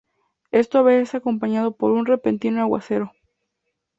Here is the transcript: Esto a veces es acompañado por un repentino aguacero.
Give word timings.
Esto 0.49 0.79
a 0.79 0.81
veces 0.81 1.09
es 1.09 1.13
acompañado 1.21 1.75
por 1.77 1.91
un 1.91 2.07
repentino 2.07 2.59
aguacero. 2.61 3.11